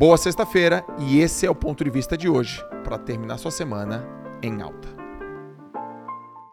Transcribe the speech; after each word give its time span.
Boa 0.00 0.16
sexta-feira 0.16 0.82
e 0.98 1.20
esse 1.20 1.44
é 1.44 1.50
o 1.50 1.54
ponto 1.54 1.84
de 1.84 1.90
vista 1.90 2.16
de 2.16 2.26
hoje 2.26 2.64
para 2.82 2.96
terminar 2.96 3.36
sua 3.36 3.50
semana 3.50 4.02
em 4.42 4.62
alta. 4.62 4.88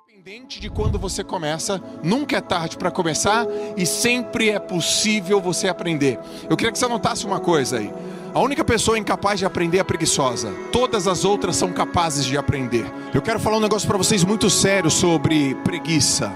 Independente 0.05 0.59
de 0.59 0.69
quando 0.69 0.99
você 0.99 1.23
começa, 1.23 1.81
nunca 2.03 2.35
é 2.35 2.41
tarde 2.41 2.75
para 2.75 2.91
começar 2.91 3.47
e 3.77 3.85
sempre 3.85 4.49
é 4.49 4.59
possível 4.59 5.39
você 5.39 5.69
aprender. 5.69 6.19
Eu 6.49 6.57
queria 6.57 6.73
que 6.73 6.77
você 6.77 6.83
anotasse 6.83 7.25
uma 7.25 7.39
coisa 7.39 7.77
aí. 7.77 7.89
A 8.33 8.41
única 8.41 8.65
pessoa 8.65 8.99
incapaz 8.99 9.39
de 9.39 9.45
aprender 9.45 9.77
é 9.77 9.83
preguiçosa. 9.85 10.51
Todas 10.69 11.07
as 11.07 11.23
outras 11.23 11.55
são 11.55 11.71
capazes 11.71 12.25
de 12.25 12.37
aprender. 12.37 12.85
Eu 13.13 13.21
quero 13.21 13.39
falar 13.39 13.55
um 13.55 13.61
negócio 13.61 13.87
para 13.87 13.97
vocês 13.97 14.25
muito 14.25 14.49
sério 14.49 14.91
sobre 14.91 15.55
preguiça. 15.63 16.33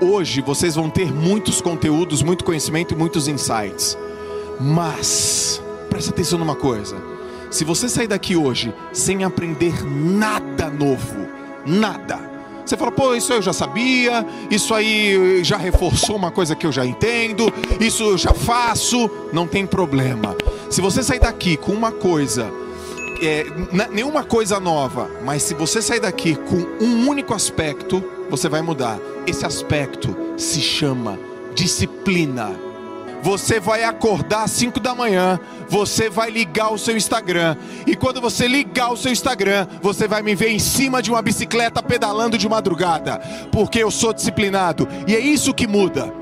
Hoje 0.00 0.40
vocês 0.40 0.76
vão 0.76 0.88
ter 0.88 1.12
muitos 1.12 1.60
conteúdos, 1.60 2.22
muito 2.22 2.44
conhecimento 2.44 2.94
e 2.94 2.96
muitos 2.96 3.26
insights. 3.26 3.98
Mas 4.60 5.60
preste 5.88 6.10
atenção 6.10 6.38
numa 6.38 6.54
coisa. 6.54 6.96
Se 7.50 7.64
você 7.64 7.88
sair 7.88 8.06
daqui 8.06 8.36
hoje 8.36 8.74
sem 8.92 9.24
aprender 9.24 9.84
nada 9.84 10.68
novo, 10.68 11.26
nada, 11.66 12.18
você 12.68 12.76
fala, 12.76 12.92
pô, 12.92 13.14
isso 13.14 13.32
eu 13.32 13.40
já 13.40 13.52
sabia, 13.54 14.26
isso 14.50 14.74
aí 14.74 15.42
já 15.42 15.56
reforçou 15.56 16.14
uma 16.16 16.30
coisa 16.30 16.54
que 16.54 16.66
eu 16.66 16.72
já 16.72 16.84
entendo, 16.84 17.50
isso 17.80 18.02
eu 18.02 18.18
já 18.18 18.34
faço, 18.34 19.10
não 19.32 19.46
tem 19.46 19.66
problema. 19.66 20.36
Se 20.68 20.82
você 20.82 21.02
sair 21.02 21.20
daqui 21.20 21.56
com 21.56 21.72
uma 21.72 21.90
coisa, 21.90 22.52
é, 23.22 23.46
nenhuma 23.90 24.22
coisa 24.22 24.60
nova, 24.60 25.10
mas 25.24 25.44
se 25.44 25.54
você 25.54 25.80
sair 25.80 26.00
daqui 26.00 26.36
com 26.36 26.84
um 26.84 27.08
único 27.08 27.32
aspecto, 27.32 28.04
você 28.28 28.50
vai 28.50 28.60
mudar. 28.60 28.98
Esse 29.26 29.46
aspecto 29.46 30.14
se 30.36 30.60
chama 30.60 31.18
disciplina. 31.54 32.67
Você 33.22 33.60
vai 33.60 33.84
acordar 33.84 34.44
às 34.44 34.50
5 34.52 34.80
da 34.80 34.94
manhã, 34.94 35.38
você 35.68 36.08
vai 36.08 36.30
ligar 36.30 36.72
o 36.72 36.78
seu 36.78 36.96
Instagram, 36.96 37.56
e 37.86 37.94
quando 37.94 38.20
você 38.20 38.46
ligar 38.46 38.92
o 38.92 38.96
seu 38.96 39.12
Instagram, 39.12 39.66
você 39.82 40.06
vai 40.06 40.22
me 40.22 40.34
ver 40.34 40.50
em 40.50 40.58
cima 40.58 41.02
de 41.02 41.10
uma 41.10 41.20
bicicleta 41.20 41.82
pedalando 41.82 42.38
de 42.38 42.48
madrugada, 42.48 43.18
porque 43.50 43.82
eu 43.82 43.90
sou 43.90 44.12
disciplinado, 44.12 44.88
e 45.06 45.14
é 45.14 45.18
isso 45.18 45.52
que 45.52 45.66
muda. 45.66 46.12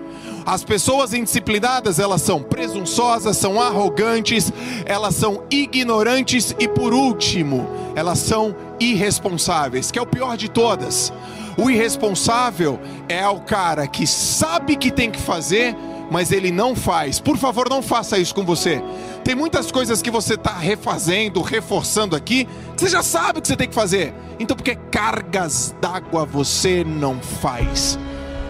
As 0.46 0.62
pessoas 0.62 1.12
indisciplinadas, 1.12 1.98
elas 1.98 2.22
são 2.22 2.40
presunçosas, 2.40 3.36
são 3.36 3.60
arrogantes, 3.60 4.52
elas 4.84 5.16
são 5.16 5.42
ignorantes 5.50 6.54
e 6.56 6.68
por 6.68 6.94
último, 6.94 7.68
elas 7.96 8.20
são 8.20 8.54
irresponsáveis, 8.78 9.90
que 9.90 9.98
é 9.98 10.02
o 10.02 10.06
pior 10.06 10.36
de 10.36 10.48
todas. 10.48 11.12
O 11.56 11.68
irresponsável 11.68 12.78
é 13.08 13.26
o 13.26 13.40
cara 13.40 13.88
que 13.88 14.06
sabe 14.06 14.76
que 14.76 14.92
tem 14.92 15.10
que 15.10 15.20
fazer, 15.20 15.74
mas 16.10 16.32
ele 16.32 16.50
não 16.50 16.74
faz. 16.74 17.20
Por 17.20 17.36
favor, 17.36 17.68
não 17.68 17.82
faça 17.82 18.18
isso 18.18 18.34
com 18.34 18.44
você. 18.44 18.82
Tem 19.24 19.34
muitas 19.34 19.70
coisas 19.70 20.00
que 20.00 20.10
você 20.10 20.34
está 20.34 20.52
refazendo, 20.52 21.42
reforçando 21.42 22.14
aqui, 22.14 22.46
você 22.76 22.88
já 22.88 23.02
sabe 23.02 23.40
que 23.40 23.48
você 23.48 23.56
tem 23.56 23.68
que 23.68 23.74
fazer. 23.74 24.14
Então, 24.38 24.56
porque 24.56 24.76
cargas 24.90 25.74
d'água 25.80 26.24
você 26.24 26.84
não 26.84 27.20
faz? 27.20 27.98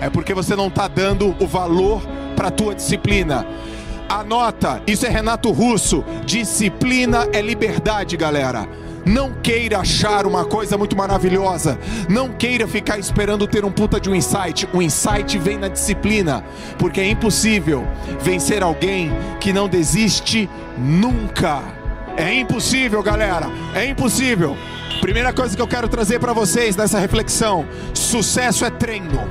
É 0.00 0.10
porque 0.10 0.34
você 0.34 0.54
não 0.54 0.68
está 0.68 0.88
dando 0.88 1.34
o 1.40 1.46
valor 1.46 2.02
para 2.34 2.48
a 2.48 2.50
tua 2.50 2.74
disciplina. 2.74 3.46
Anota, 4.08 4.82
isso 4.86 5.06
é 5.06 5.08
Renato 5.08 5.50
Russo. 5.50 6.04
Disciplina 6.24 7.26
é 7.32 7.40
liberdade, 7.40 8.16
galera. 8.16 8.68
Não 9.06 9.32
queira 9.34 9.78
achar 9.78 10.26
uma 10.26 10.44
coisa 10.44 10.76
muito 10.76 10.96
maravilhosa. 10.96 11.78
Não 12.08 12.30
queira 12.30 12.66
ficar 12.66 12.98
esperando 12.98 13.46
ter 13.46 13.64
um 13.64 13.70
puta 13.70 14.00
de 14.00 14.10
um 14.10 14.14
insight. 14.16 14.68
O 14.72 14.82
insight 14.82 15.38
vem 15.38 15.58
na 15.58 15.68
disciplina, 15.68 16.44
porque 16.76 17.00
é 17.00 17.08
impossível 17.08 17.86
vencer 18.20 18.64
alguém 18.64 19.12
que 19.40 19.52
não 19.52 19.68
desiste 19.68 20.50
nunca. 20.76 21.62
É 22.16 22.34
impossível, 22.34 23.00
galera. 23.00 23.46
É 23.76 23.86
impossível. 23.86 24.56
Primeira 25.00 25.32
coisa 25.32 25.54
que 25.54 25.62
eu 25.62 25.68
quero 25.68 25.88
trazer 25.88 26.18
para 26.18 26.32
vocês 26.32 26.74
nessa 26.74 26.98
reflexão: 26.98 27.64
sucesso 27.94 28.64
é 28.64 28.70
treino. 28.70 29.30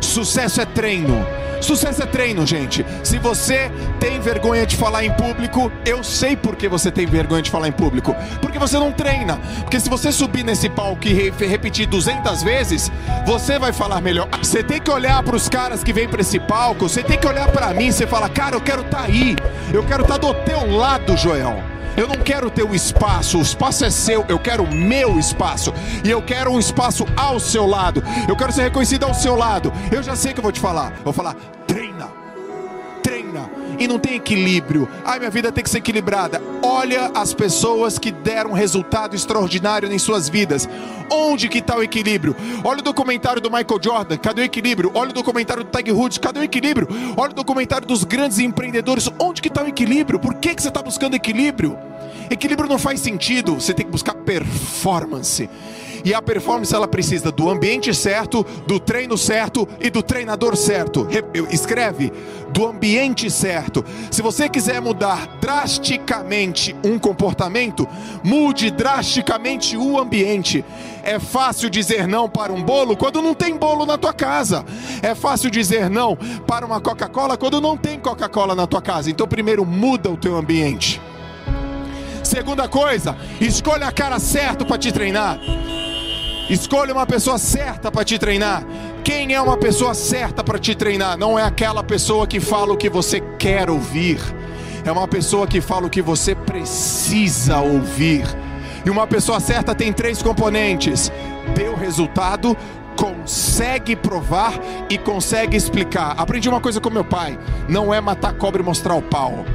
Sucesso 0.00 0.62
é 0.62 0.64
treino. 0.64 1.43
Sucesso 1.64 2.02
é 2.02 2.06
treino, 2.06 2.46
gente. 2.46 2.84
Se 3.02 3.18
você 3.18 3.70
tem 3.98 4.20
vergonha 4.20 4.66
de 4.66 4.76
falar 4.76 5.02
em 5.02 5.10
público, 5.10 5.72
eu 5.86 6.04
sei 6.04 6.36
por 6.36 6.56
que 6.56 6.68
você 6.68 6.90
tem 6.90 7.06
vergonha 7.06 7.40
de 7.40 7.50
falar 7.50 7.68
em 7.68 7.72
público. 7.72 8.14
Porque 8.42 8.58
você 8.58 8.78
não 8.78 8.92
treina. 8.92 9.38
Porque 9.60 9.80
se 9.80 9.88
você 9.88 10.12
subir 10.12 10.44
nesse 10.44 10.68
palco 10.68 11.06
e 11.06 11.30
repetir 11.30 11.86
200 11.86 12.42
vezes, 12.42 12.92
você 13.26 13.58
vai 13.58 13.72
falar 13.72 14.02
melhor. 14.02 14.28
Você 14.42 14.62
tem 14.62 14.78
que 14.78 14.90
olhar 14.90 15.22
para 15.22 15.36
os 15.36 15.48
caras 15.48 15.82
que 15.82 15.92
vêm 15.92 16.06
para 16.06 16.20
esse 16.20 16.38
palco, 16.38 16.86
você 16.86 17.02
tem 17.02 17.18
que 17.18 17.26
olhar 17.26 17.48
para 17.48 17.72
mim, 17.72 17.90
você 17.90 18.06
fala: 18.06 18.28
"Cara, 18.28 18.56
eu 18.56 18.60
quero 18.60 18.82
estar 18.82 18.98
tá 18.98 19.04
aí. 19.04 19.34
Eu 19.72 19.82
quero 19.84 20.02
estar 20.02 20.18
tá 20.18 20.26
do 20.26 20.34
teu 20.44 20.76
lado, 20.76 21.16
Joel." 21.16 21.73
Eu 21.96 22.08
não 22.08 22.16
quero 22.16 22.50
ter 22.50 22.64
o 22.64 22.74
espaço, 22.74 23.38
o 23.38 23.42
espaço 23.42 23.84
é 23.84 23.90
seu, 23.90 24.24
eu 24.28 24.38
quero 24.38 24.64
o 24.64 24.74
meu 24.74 25.18
espaço. 25.18 25.72
E 26.04 26.10
eu 26.10 26.20
quero 26.20 26.50
um 26.50 26.58
espaço 26.58 27.06
ao 27.16 27.38
seu 27.38 27.66
lado. 27.66 28.02
Eu 28.28 28.36
quero 28.36 28.52
ser 28.52 28.62
reconhecido 28.62 29.04
ao 29.04 29.14
seu 29.14 29.36
lado. 29.36 29.72
Eu 29.92 30.02
já 30.02 30.16
sei 30.16 30.32
que 30.32 30.40
eu 30.40 30.42
vou 30.42 30.52
te 30.52 30.60
falar. 30.60 30.92
vou 31.04 31.12
falar. 31.12 31.36
E 33.84 33.86
não 33.86 33.98
tem 33.98 34.14
equilíbrio. 34.14 34.88
Ai, 35.04 35.18
minha 35.18 35.30
vida 35.30 35.52
tem 35.52 35.62
que 35.62 35.68
ser 35.68 35.76
equilibrada. 35.76 36.40
Olha 36.62 37.10
as 37.14 37.34
pessoas 37.34 37.98
que 37.98 38.10
deram 38.10 38.54
resultado 38.54 39.14
extraordinário 39.14 39.92
em 39.92 39.98
suas 39.98 40.26
vidas. 40.26 40.66
Onde 41.10 41.50
que 41.50 41.58
está 41.58 41.76
o 41.76 41.82
equilíbrio? 41.82 42.34
Olha 42.64 42.78
o 42.78 42.82
documentário 42.82 43.42
do 43.42 43.50
Michael 43.50 43.78
Jordan, 43.82 44.16
cadê 44.16 44.40
o 44.40 44.44
equilíbrio? 44.46 44.90
Olha 44.94 45.10
o 45.10 45.12
documentário 45.12 45.64
do 45.64 45.70
Tiger 45.70 45.94
Woods, 45.94 46.16
cadê 46.16 46.40
o 46.40 46.42
equilíbrio? 46.42 46.88
Olha 47.14 47.32
o 47.32 47.34
documentário 47.34 47.86
dos 47.86 48.04
grandes 48.04 48.38
empreendedores, 48.38 49.06
onde 49.18 49.42
que 49.42 49.48
está 49.48 49.62
o 49.62 49.68
equilíbrio? 49.68 50.18
Por 50.18 50.32
que, 50.32 50.54
que 50.54 50.62
você 50.62 50.68
está 50.68 50.80
buscando 50.80 51.14
equilíbrio? 51.14 51.76
Equilíbrio 52.30 52.66
não 52.66 52.78
faz 52.78 53.00
sentido, 53.00 53.56
você 53.56 53.74
tem 53.74 53.84
que 53.84 53.92
buscar 53.92 54.14
performance. 54.14 55.46
E 56.04 56.12
a 56.12 56.20
performance 56.20 56.74
ela 56.74 56.86
precisa 56.86 57.32
do 57.32 57.48
ambiente 57.48 57.94
certo, 57.94 58.44
do 58.66 58.78
treino 58.78 59.16
certo 59.16 59.66
e 59.80 59.88
do 59.88 60.02
treinador 60.02 60.54
certo. 60.54 61.08
Escreve 61.50 62.12
do 62.50 62.66
ambiente 62.66 63.30
certo. 63.30 63.82
Se 64.10 64.20
você 64.20 64.48
quiser 64.48 64.82
mudar 64.82 65.38
drasticamente 65.40 66.76
um 66.84 66.98
comportamento, 66.98 67.88
mude 68.22 68.70
drasticamente 68.70 69.78
o 69.78 69.98
ambiente. 69.98 70.62
É 71.02 71.18
fácil 71.18 71.70
dizer 71.70 72.06
não 72.06 72.28
para 72.28 72.52
um 72.52 72.62
bolo 72.62 72.96
quando 72.96 73.22
não 73.22 73.34
tem 73.34 73.56
bolo 73.56 73.86
na 73.86 73.96
tua 73.96 74.12
casa. 74.12 74.64
É 75.02 75.14
fácil 75.14 75.50
dizer 75.50 75.88
não 75.88 76.16
para 76.46 76.66
uma 76.66 76.80
Coca-Cola 76.80 77.38
quando 77.38 77.62
não 77.62 77.78
tem 77.78 77.98
Coca-Cola 77.98 78.54
na 78.54 78.66
tua 78.66 78.82
casa. 78.82 79.10
Então 79.10 79.26
primeiro 79.26 79.64
muda 79.64 80.10
o 80.10 80.16
teu 80.18 80.36
ambiente. 80.36 81.00
Segunda 82.22 82.66
coisa, 82.68 83.16
escolha 83.40 83.86
a 83.86 83.92
cara 83.92 84.18
certa 84.18 84.64
para 84.64 84.78
te 84.78 84.90
treinar. 84.90 85.38
Escolha 86.48 86.92
uma 86.92 87.06
pessoa 87.06 87.38
certa 87.38 87.90
para 87.90 88.04
te 88.04 88.18
treinar. 88.18 88.62
Quem 89.02 89.32
é 89.32 89.40
uma 89.40 89.56
pessoa 89.56 89.94
certa 89.94 90.44
para 90.44 90.58
te 90.58 90.74
treinar? 90.74 91.16
Não 91.16 91.38
é 91.38 91.42
aquela 91.42 91.82
pessoa 91.82 92.26
que 92.26 92.38
fala 92.38 92.74
o 92.74 92.76
que 92.76 92.90
você 92.90 93.20
quer 93.38 93.70
ouvir. 93.70 94.18
É 94.84 94.92
uma 94.92 95.08
pessoa 95.08 95.46
que 95.46 95.62
fala 95.62 95.86
o 95.86 95.90
que 95.90 96.02
você 96.02 96.34
precisa 96.34 97.60
ouvir. 97.60 98.26
E 98.84 98.90
uma 98.90 99.06
pessoa 99.06 99.40
certa 99.40 99.74
tem 99.74 99.90
três 99.90 100.22
componentes: 100.22 101.10
deu 101.54 101.74
resultado, 101.74 102.54
consegue 102.94 103.96
provar 103.96 104.52
e 104.90 104.98
consegue 104.98 105.56
explicar. 105.56 106.14
Aprendi 106.18 106.46
uma 106.46 106.60
coisa 106.60 106.78
com 106.78 106.90
meu 106.90 107.04
pai: 107.04 107.38
não 107.66 107.92
é 107.92 108.02
matar 108.02 108.34
cobra 108.34 108.60
e 108.60 108.64
mostrar 108.64 108.94
o 108.94 109.02
pau. 109.02 109.46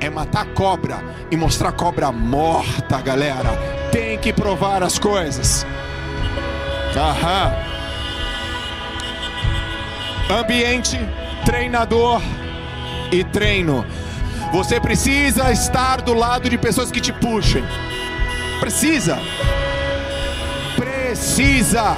É 0.00 0.08
matar 0.08 0.46
cobra 0.54 1.04
e 1.30 1.36
mostrar 1.36 1.72
cobra 1.72 2.10
morta, 2.10 2.98
galera. 3.02 3.50
Tem 3.92 4.16
que 4.16 4.32
provar 4.32 4.82
as 4.82 4.98
coisas. 4.98 5.66
Aham. 6.96 7.52
Ambiente, 10.30 10.98
treinador 11.44 12.20
e 13.12 13.24
treino. 13.24 13.84
Você 14.52 14.80
precisa 14.80 15.50
estar 15.52 16.00
do 16.02 16.12
lado 16.14 16.48
de 16.48 16.58
pessoas 16.58 16.90
que 16.90 17.00
te 17.00 17.12
puxem. 17.12 17.64
Precisa. 18.58 19.18
Precisa. 20.76 21.96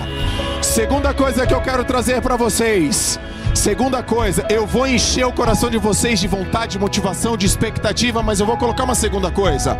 Segunda 0.61 1.13
coisa 1.15 1.47
que 1.47 1.55
eu 1.55 1.61
quero 1.61 1.85
trazer 1.85 2.21
para 2.21 2.37
vocês. 2.37 3.19
Segunda 3.55 4.03
coisa, 4.03 4.47
eu 4.49 4.67
vou 4.67 4.87
encher 4.87 5.27
o 5.27 5.33
coração 5.33 5.69
de 5.69 5.77
vocês 5.77 6.19
de 6.19 6.27
vontade, 6.27 6.73
de 6.73 6.79
motivação, 6.79 7.37
de 7.37 7.45
expectativa, 7.45 8.23
mas 8.23 8.41
eu 8.41 8.47
vou 8.47 8.57
colocar 8.57 8.85
uma 8.85 8.95
segunda 8.95 9.31
coisa 9.31 9.79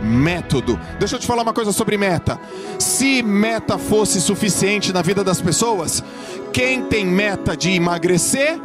método. 0.00 0.78
Deixa 0.98 1.16
eu 1.16 1.20
te 1.20 1.26
falar 1.26 1.42
uma 1.42 1.52
coisa 1.52 1.72
sobre 1.72 1.96
meta. 1.96 2.40
Se 2.78 3.22
meta 3.22 3.78
fosse 3.78 4.20
suficiente 4.20 4.92
na 4.92 5.02
vida 5.02 5.22
das 5.22 5.40
pessoas, 5.40 6.02
quem 6.52 6.82
tem 6.82 7.04
meta 7.04 7.56
de 7.56 7.70
emagrecer 7.70 8.60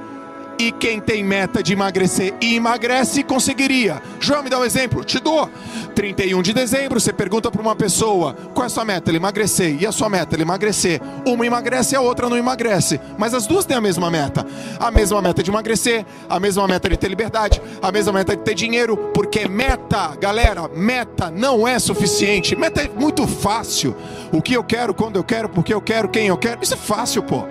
E 0.58 0.72
quem 0.72 1.02
tem 1.02 1.22
meta 1.22 1.62
de 1.62 1.74
emagrecer 1.74 2.34
e 2.40 2.56
emagrece, 2.56 3.24
conseguiria. 3.24 4.02
João, 4.22 4.42
me 4.42 4.50
dá 4.50 4.58
um 4.58 4.64
exemplo? 4.64 5.04
Te 5.04 5.20
dou. 5.20 5.50
31 5.94 6.42
de 6.42 6.54
dezembro, 6.54 7.00
você 7.00 7.12
pergunta 7.12 7.52
para 7.52 7.62
uma 7.62 7.76
pessoa: 7.76 8.34
qual 8.54 8.64
é 8.64 8.68
a 8.68 8.70
sua 8.70 8.86
meta? 8.86 9.12
Ele 9.12 9.18
emagrecer. 9.18 9.82
E 9.82 9.86
a 9.86 9.92
sua 9.92 10.10
meta? 10.10 10.34
Ele 10.34 10.44
emagrecer. 10.44 11.02
Uma 11.26 11.46
emagrece 11.46 11.96
e 11.96 11.98
a 11.98 12.02
outra 12.02 12.30
não 12.30 12.38
emagrece. 12.38 13.02
Mas 13.18 13.34
as 13.34 13.46
duas 13.46 13.66
têm 13.66 13.76
a 13.76 13.82
mesma 13.82 14.10
meta. 14.10 14.46
A 14.80 14.90
mesma 14.90 15.22
meta 15.22 15.44
de 15.44 15.52
emagrecer, 15.52 16.06
a 16.30 16.40
mesma 16.40 16.66
meta 16.68 16.88
de 16.88 16.96
ter 16.96 17.10
liberdade, 17.10 17.62
a 17.82 17.92
mesma 17.92 18.14
meta 18.14 18.36
de 18.36 18.42
ter 18.42 18.54
dinheiro. 18.54 18.96
Porque 19.14 19.50
meta, 19.50 20.16
galera, 20.16 20.70
meta 20.70 21.30
não 21.30 21.68
é 21.68 21.78
suficiente. 21.80 22.56
Meta 22.56 22.82
é 22.82 22.90
muito 22.90 23.28
fácil. 23.28 23.94
O 24.32 24.42
que 24.42 24.54
eu 24.54 24.64
quero, 24.64 24.94
quando 24.94 25.18
eu 25.18 25.24
quero, 25.24 25.50
porque 25.50 25.74
eu 25.74 25.82
quero, 25.82 26.08
quem 26.08 26.28
eu 26.28 26.38
quero. 26.38 26.64
Isso 26.64 26.76
é 26.76 26.78
fácil, 26.78 27.24
pô. 27.24 27.46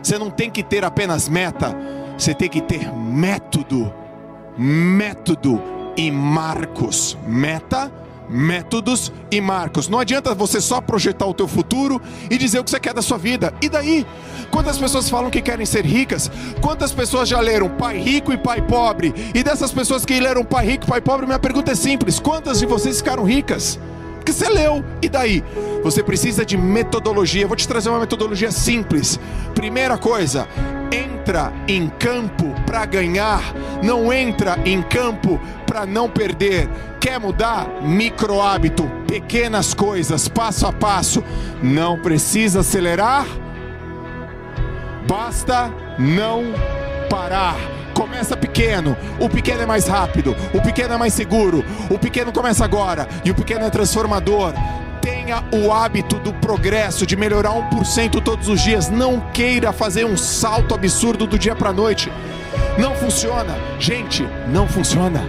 Você 0.00 0.16
não 0.16 0.30
tem 0.30 0.50
que 0.50 0.62
ter 0.62 0.84
apenas 0.84 1.28
meta 1.28 1.74
você 2.16 2.34
tem 2.34 2.48
que 2.48 2.60
ter 2.60 2.92
método, 2.92 3.92
método 4.56 5.60
e 5.96 6.10
marcos. 6.10 7.16
Meta, 7.26 7.92
métodos 8.28 9.12
e 9.30 9.40
marcos. 9.40 9.88
Não 9.88 9.98
adianta 9.98 10.34
você 10.34 10.60
só 10.60 10.80
projetar 10.80 11.26
o 11.26 11.34
teu 11.34 11.48
futuro 11.48 12.00
e 12.30 12.38
dizer 12.38 12.60
o 12.60 12.64
que 12.64 12.70
você 12.70 12.80
quer 12.80 12.94
da 12.94 13.02
sua 13.02 13.18
vida. 13.18 13.52
E 13.60 13.68
daí? 13.68 14.06
Quantas 14.50 14.78
pessoas 14.78 15.10
falam 15.10 15.30
que 15.30 15.42
querem 15.42 15.66
ser 15.66 15.84
ricas? 15.84 16.30
Quantas 16.60 16.92
pessoas 16.92 17.28
já 17.28 17.40
leram 17.40 17.68
Pai 17.68 17.98
Rico 17.98 18.32
e 18.32 18.38
Pai 18.38 18.62
Pobre? 18.62 19.12
E 19.34 19.42
dessas 19.42 19.72
pessoas 19.72 20.04
que 20.04 20.18
leram 20.20 20.44
Pai 20.44 20.66
Rico 20.66 20.84
e 20.84 20.88
Pai 20.88 21.00
Pobre, 21.00 21.26
minha 21.26 21.38
pergunta 21.38 21.72
é 21.72 21.74
simples: 21.74 22.20
quantas 22.20 22.60
de 22.60 22.66
vocês 22.66 22.98
ficaram 22.98 23.24
ricas? 23.24 23.78
Porque 24.16 24.32
você 24.32 24.48
leu, 24.48 24.82
e 25.02 25.08
daí? 25.08 25.44
Você 25.82 26.02
precisa 26.02 26.46
de 26.46 26.56
metodologia. 26.56 27.42
Eu 27.42 27.48
vou 27.48 27.56
te 27.56 27.68
trazer 27.68 27.90
uma 27.90 28.00
metodologia 28.00 28.50
simples. 28.50 29.20
Primeira 29.54 29.98
coisa, 29.98 30.48
entra 31.24 31.50
em 31.66 31.88
campo 31.88 32.54
para 32.66 32.84
ganhar, 32.84 33.40
não 33.82 34.12
entra 34.12 34.58
em 34.62 34.82
campo 34.82 35.40
para 35.66 35.86
não 35.86 36.06
perder. 36.06 36.68
Quer 37.00 37.18
mudar? 37.18 37.66
Micro 37.82 38.42
hábito, 38.42 38.90
pequenas 39.06 39.72
coisas, 39.72 40.28
passo 40.28 40.66
a 40.66 40.72
passo. 40.72 41.24
Não 41.62 41.98
precisa 41.98 42.60
acelerar, 42.60 43.26
basta 45.08 45.72
não 45.98 46.44
parar. 47.08 47.56
Começa 47.94 48.36
pequeno, 48.36 48.94
o 49.18 49.26
pequeno 49.26 49.62
é 49.62 49.66
mais 49.66 49.86
rápido, 49.86 50.36
o 50.52 50.60
pequeno 50.60 50.92
é 50.92 50.96
mais 50.98 51.14
seguro, 51.14 51.64
o 51.88 51.98
pequeno 51.98 52.32
começa 52.32 52.64
agora 52.64 53.08
e 53.24 53.30
o 53.30 53.34
pequeno 53.34 53.64
é 53.64 53.70
transformador 53.70 54.52
tenha 55.04 55.44
o 55.52 55.70
hábito 55.70 56.18
do 56.18 56.32
progresso, 56.32 57.06
de 57.06 57.14
melhorar 57.14 57.50
1% 57.50 58.22
todos 58.22 58.48
os 58.48 58.62
dias. 58.62 58.88
Não 58.88 59.20
queira 59.32 59.70
fazer 59.70 60.06
um 60.06 60.16
salto 60.16 60.74
absurdo 60.74 61.26
do 61.26 61.38
dia 61.38 61.54
para 61.54 61.68
a 61.68 61.72
noite. 61.72 62.10
Não 62.78 62.94
funciona. 62.94 63.54
Gente, 63.78 64.26
não 64.48 64.66
funciona. 64.66 65.22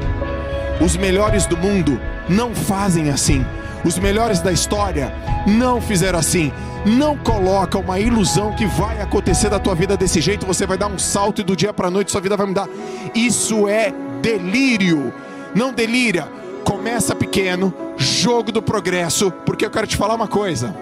Os 0.80 0.96
melhores 0.96 1.46
do 1.46 1.58
mundo 1.58 2.00
não 2.30 2.56
fazem 2.56 3.10
assim. 3.10 3.46
Os 3.84 4.00
melhores 4.00 4.40
da 4.40 4.52
história 4.52 5.14
não 5.46 5.82
fizeram 5.82 6.20
assim. 6.20 6.54
Não 6.86 7.18
coloca 7.18 7.78
uma 7.78 8.00
ilusão 8.00 8.54
que 8.54 8.66
vai 8.66 9.02
acontecer 9.02 9.50
da 9.50 9.60
tua 9.60 9.76
vida 9.76 9.98
desse 9.98 10.22
jeito, 10.22 10.46
você 10.46 10.66
vai 10.66 10.78
dar 10.78 10.88
um 10.88 11.00
salto 11.00 11.42
e 11.42 11.44
do 11.44 11.56
dia 11.56 11.74
para 11.74 11.88
a 11.88 11.92
noite 11.92 12.12
sua 12.12 12.22
vida 12.22 12.38
vai 12.38 12.48
mudar. 12.48 12.70
Isso 13.14 13.68
é 13.68 13.94
delírio. 14.22 15.14
Não 15.54 15.74
delira. 15.74 16.45
Começa 16.66 17.16
pequeno, 17.16 17.74
jogo 17.96 18.52
do 18.52 18.62
progresso, 18.62 19.32
porque 19.46 19.66
eu 19.66 19.70
quero 19.70 19.88
te 19.88 19.96
falar 19.96 20.16
uma 20.16 20.28
coisa: 20.28 20.76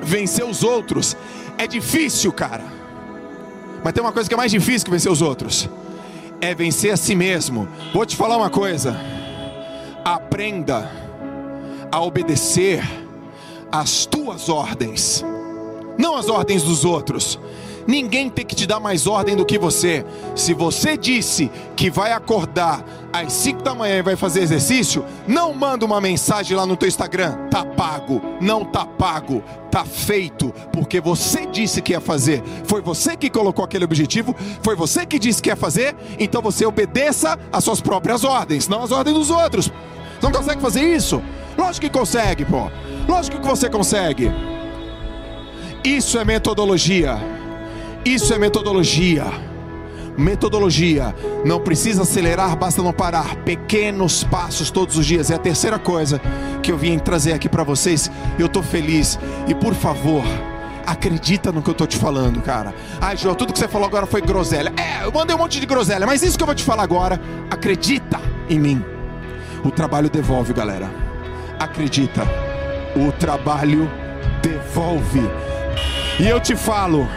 vencer 0.00 0.44
os 0.44 0.64
outros 0.64 1.16
é 1.58 1.66
difícil, 1.66 2.32
cara. 2.32 2.64
Mas 3.84 3.92
tem 3.92 4.02
uma 4.02 4.12
coisa 4.12 4.28
que 4.28 4.34
é 4.34 4.36
mais 4.36 4.50
difícil 4.50 4.86
que 4.86 4.90
vencer 4.90 5.12
os 5.12 5.22
outros: 5.22 5.68
é 6.40 6.54
vencer 6.54 6.92
a 6.92 6.96
si 6.96 7.14
mesmo. 7.14 7.68
Vou 7.92 8.06
te 8.06 8.16
falar 8.16 8.36
uma 8.36 8.50
coisa: 8.50 8.96
aprenda 10.04 10.90
a 11.90 12.00
obedecer 12.00 12.82
às 13.70 14.06
tuas 14.06 14.48
ordens, 14.48 15.24
não 15.98 16.16
as 16.16 16.28
ordens 16.28 16.62
dos 16.62 16.84
outros. 16.84 17.38
Ninguém 17.86 18.30
tem 18.30 18.44
que 18.44 18.54
te 18.54 18.66
dar 18.66 18.80
mais 18.80 19.06
ordem 19.06 19.36
do 19.36 19.44
que 19.44 19.58
você. 19.58 20.04
Se 20.34 20.54
você 20.54 20.96
disse 20.96 21.50
que 21.76 21.90
vai 21.90 22.12
acordar 22.12 22.84
às 23.12 23.32
5 23.32 23.62
da 23.62 23.74
manhã 23.74 23.98
e 23.98 24.02
vai 24.02 24.16
fazer 24.16 24.40
exercício, 24.40 25.04
não 25.26 25.52
manda 25.52 25.84
uma 25.84 26.00
mensagem 26.00 26.56
lá 26.56 26.64
no 26.64 26.76
teu 26.76 26.88
Instagram, 26.88 27.48
tá 27.50 27.64
pago, 27.64 28.22
não 28.40 28.64
tá 28.64 28.86
pago, 28.86 29.42
tá 29.70 29.84
feito, 29.84 30.52
porque 30.72 31.00
você 31.00 31.46
disse 31.46 31.82
que 31.82 31.92
ia 31.92 32.00
fazer. 32.00 32.42
Foi 32.64 32.80
você 32.80 33.16
que 33.16 33.28
colocou 33.28 33.64
aquele 33.64 33.84
objetivo, 33.84 34.34
foi 34.62 34.74
você 34.74 35.04
que 35.04 35.18
disse 35.18 35.42
que 35.42 35.50
ia 35.50 35.56
fazer, 35.56 35.94
então 36.18 36.40
você 36.40 36.64
obedeça 36.64 37.38
às 37.52 37.64
suas 37.64 37.80
próprias 37.80 38.24
ordens, 38.24 38.68
não 38.68 38.82
às 38.82 38.92
ordens 38.92 39.16
dos 39.16 39.30
outros. 39.30 39.70
Não 40.22 40.30
consegue 40.30 40.62
fazer 40.62 40.82
isso? 40.82 41.20
Lógico 41.58 41.86
que 41.86 41.92
consegue, 41.92 42.44
pô. 42.44 42.70
Lógico 43.08 43.40
que 43.40 43.46
você 43.46 43.68
consegue. 43.68 44.30
Isso 45.84 46.16
é 46.16 46.24
metodologia. 46.24 47.41
Isso 48.04 48.34
é 48.34 48.38
metodologia. 48.38 49.24
Metodologia. 50.18 51.14
Não 51.44 51.60
precisa 51.60 52.02
acelerar, 52.02 52.56
basta 52.56 52.82
não 52.82 52.92
parar. 52.92 53.36
Pequenos 53.36 54.24
passos 54.24 54.70
todos 54.70 54.96
os 54.96 55.06
dias. 55.06 55.30
É 55.30 55.34
a 55.34 55.38
terceira 55.38 55.78
coisa 55.78 56.20
que 56.62 56.72
eu 56.72 56.76
vim 56.76 56.98
trazer 56.98 57.32
aqui 57.32 57.48
para 57.48 57.62
vocês. 57.62 58.10
Eu 58.38 58.46
estou 58.46 58.62
feliz. 58.62 59.18
E 59.46 59.54
por 59.54 59.72
favor, 59.72 60.24
acredita 60.84 61.52
no 61.52 61.62
que 61.62 61.70
eu 61.70 61.72
estou 61.72 61.86
te 61.86 61.96
falando, 61.96 62.42
cara. 62.42 62.74
Ai, 63.00 63.16
João, 63.16 63.36
tudo 63.36 63.52
que 63.52 63.58
você 63.58 63.68
falou 63.68 63.86
agora 63.86 64.04
foi 64.04 64.20
groselha. 64.20 64.72
É, 64.76 65.04
eu 65.04 65.12
mandei 65.12 65.34
um 65.34 65.38
monte 65.38 65.60
de 65.60 65.66
groselha, 65.66 66.06
mas 66.06 66.22
isso 66.22 66.36
que 66.36 66.42
eu 66.42 66.46
vou 66.46 66.56
te 66.56 66.64
falar 66.64 66.82
agora, 66.82 67.20
acredita 67.50 68.20
em 68.50 68.58
mim. 68.58 68.84
O 69.64 69.70
trabalho 69.70 70.10
devolve, 70.10 70.52
galera. 70.52 70.90
Acredita. 71.58 72.22
O 72.96 73.12
trabalho 73.12 73.88
devolve. 74.42 75.22
E 76.18 76.28
eu 76.28 76.40
te 76.40 76.54
falo, 76.54 77.08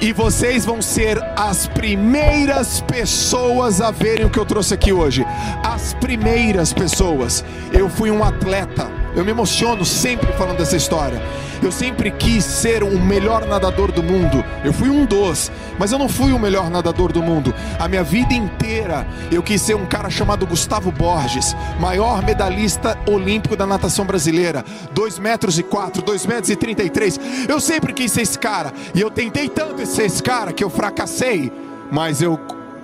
e 0.00 0.12
vocês 0.12 0.64
vão 0.64 0.80
ser 0.80 1.18
as 1.36 1.66
primeiras 1.66 2.80
pessoas 2.80 3.80
a 3.80 3.90
verem 3.90 4.26
o 4.26 4.30
que 4.30 4.38
eu 4.38 4.46
trouxe 4.46 4.74
aqui 4.74 4.92
hoje. 4.92 5.24
As 5.62 5.94
primeiras 5.94 6.72
pessoas. 6.72 7.44
Eu 7.72 7.88
fui 7.88 8.10
um 8.10 8.24
atleta. 8.24 8.99
Eu 9.14 9.24
me 9.24 9.30
emociono 9.30 9.84
sempre 9.84 10.32
falando 10.34 10.58
dessa 10.58 10.76
história. 10.76 11.20
Eu 11.62 11.70
sempre 11.70 12.10
quis 12.10 12.44
ser 12.44 12.82
o 12.82 12.98
melhor 12.98 13.44
nadador 13.44 13.92
do 13.92 14.02
mundo. 14.02 14.42
Eu 14.64 14.72
fui 14.72 14.88
um 14.88 15.04
dos, 15.04 15.50
mas 15.78 15.92
eu 15.92 15.98
não 15.98 16.08
fui 16.08 16.32
o 16.32 16.38
melhor 16.38 16.70
nadador 16.70 17.12
do 17.12 17.22
mundo. 17.22 17.54
A 17.78 17.88
minha 17.88 18.04
vida 18.04 18.32
inteira 18.32 19.06
eu 19.30 19.42
quis 19.42 19.60
ser 19.60 19.74
um 19.74 19.84
cara 19.84 20.08
chamado 20.08 20.46
Gustavo 20.46 20.90
Borges, 20.92 21.54
maior 21.78 22.22
medalhista 22.22 22.96
olímpico 23.06 23.56
da 23.56 23.66
natação 23.66 24.04
brasileira. 24.04 24.64
2 24.92 25.18
metros 25.18 25.58
e 25.58 25.62
4, 25.62 26.02
2 26.02 26.26
metros 26.26 26.50
e 26.50 26.56
33. 26.56 27.20
Eu 27.48 27.60
sempre 27.60 27.92
quis 27.92 28.12
ser 28.12 28.22
esse 28.22 28.38
cara. 28.38 28.72
E 28.94 29.00
eu 29.00 29.10
tentei 29.10 29.48
tanto 29.48 29.84
ser 29.86 30.04
esse 30.04 30.22
cara 30.22 30.52
que 30.52 30.62
eu 30.62 30.70
fracassei. 30.70 31.52
Mas 31.90 32.22
eu 32.22 32.38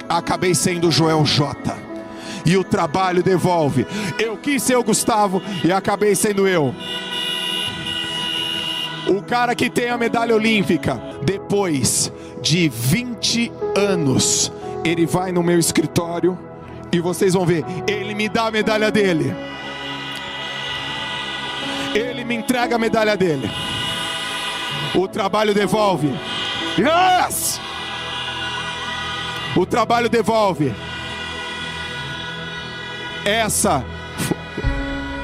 acabei 0.08 0.55
sendo 0.55 0.90
Joel 0.90 1.25
J 1.25 1.85
e 2.46 2.56
o 2.56 2.62
trabalho 2.62 3.22
devolve. 3.22 3.87
Eu 4.19 4.37
quis 4.37 4.62
ser 4.62 4.76
o 4.76 4.84
Gustavo 4.84 5.43
e 5.64 5.72
acabei 5.72 6.14
sendo 6.14 6.47
eu. 6.47 6.73
O 9.09 9.23
cara 9.23 9.54
que 9.54 9.68
tem 9.68 9.90
a 9.90 9.99
medalha 9.99 10.35
olímpica, 10.35 11.00
depois 11.23 12.12
de 12.40 12.68
20 12.68 13.52
anos, 13.76 14.52
ele 14.85 15.04
vai 15.04 15.32
no 15.32 15.42
meu 15.42 15.59
escritório 15.59 16.38
e 16.92 17.00
vocês 17.00 17.35
vão 17.35 17.44
ver, 17.44 17.64
ele 17.87 18.14
me 18.14 18.28
dá 18.28 18.47
a 18.47 18.50
medalha 18.50 18.90
dele. 18.90 19.35
Ele 21.94 22.25
me 22.25 22.35
entrega 22.35 22.76
a 22.76 22.78
medalha 22.78 23.16
dele. 23.16 23.50
O 24.94 25.09
trabalho 25.09 25.52
devolve. 25.52 26.12
Yes! 26.78 27.61
O 29.56 29.64
trabalho 29.64 30.09
devolve. 30.09 30.73
Essa 33.26 33.85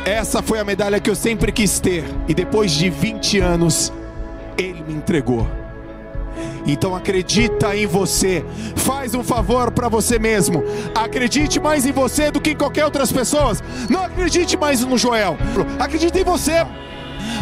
essa 0.04 0.42
foi 0.42 0.58
a 0.58 0.64
medalha 0.64 0.98
que 0.98 1.08
eu 1.08 1.14
sempre 1.14 1.52
quis 1.52 1.78
ter. 1.78 2.04
E 2.26 2.34
depois 2.34 2.72
de 2.72 2.90
20 2.90 3.38
anos, 3.38 3.92
Ele 4.58 4.82
me 4.82 4.94
entregou. 4.94 5.46
Então 6.66 6.96
acredita 6.96 7.76
em 7.76 7.86
você. 7.86 8.44
Faz 8.74 9.14
um 9.14 9.22
favor 9.22 9.70
para 9.70 9.88
você 9.88 10.18
mesmo. 10.18 10.64
Acredite 10.92 11.60
mais 11.60 11.86
em 11.86 11.92
você 11.92 12.32
do 12.32 12.40
que 12.40 12.50
em 12.50 12.56
qualquer 12.56 12.84
outras 12.84 13.12
pessoas. 13.12 13.62
Não 13.88 14.02
acredite 14.02 14.56
mais 14.56 14.84
no 14.84 14.98
Joel. 14.98 15.38
Acredite 15.78 16.18
em 16.18 16.24
você. 16.24 16.66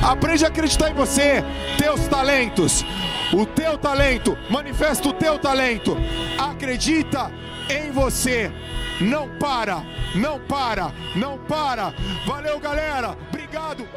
Aprende 0.02 0.44
a 0.44 0.48
acreditar 0.48 0.90
em 0.90 0.94
você, 0.94 1.42
teus 1.78 2.06
talentos. 2.08 2.84
O 3.32 3.46
teu 3.46 3.78
talento, 3.78 4.36
manifesta 4.50 5.08
o 5.08 5.12
teu 5.14 5.38
talento. 5.38 5.96
Acredita 6.38 7.30
em 7.70 7.90
você. 7.90 8.50
Não 9.00 9.28
para, 9.38 9.82
não 10.14 10.38
para, 10.40 10.92
não 11.14 11.38
para. 11.38 11.94
Valeu, 12.26 12.58
galera. 12.58 13.16
Obrigado. 13.28 13.88